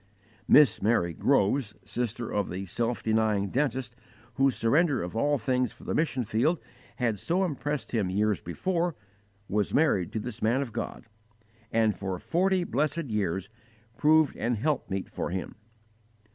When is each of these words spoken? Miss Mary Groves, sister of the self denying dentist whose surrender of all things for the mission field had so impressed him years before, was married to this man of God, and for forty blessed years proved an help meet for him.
Miss 0.47 0.81
Mary 0.81 1.13
Groves, 1.13 1.75
sister 1.85 2.27
of 2.33 2.49
the 2.49 2.65
self 2.65 3.03
denying 3.03 3.49
dentist 3.51 3.95
whose 4.33 4.55
surrender 4.55 5.03
of 5.03 5.15
all 5.15 5.37
things 5.37 5.71
for 5.71 5.83
the 5.83 5.93
mission 5.93 6.23
field 6.23 6.57
had 6.95 7.19
so 7.19 7.43
impressed 7.45 7.91
him 7.91 8.09
years 8.09 8.41
before, 8.41 8.95
was 9.47 9.75
married 9.75 10.11
to 10.13 10.19
this 10.19 10.41
man 10.41 10.63
of 10.63 10.73
God, 10.73 11.05
and 11.71 11.95
for 11.95 12.17
forty 12.17 12.63
blessed 12.63 13.11
years 13.11 13.47
proved 13.95 14.35
an 14.37 14.55
help 14.55 14.89
meet 14.89 15.07
for 15.07 15.29
him. 15.29 15.53